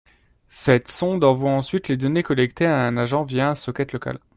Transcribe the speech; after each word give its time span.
Cette 0.49 0.87
sonde 0.87 1.23
envoie 1.23 1.51
ensuite 1.51 1.87
les 1.87 1.95
données 1.95 2.23
collectées 2.23 2.65
à 2.65 2.79
un 2.87 2.97
agent 2.97 3.23
via 3.23 3.51
un 3.51 3.53
socket 3.53 3.93
local 3.93 4.19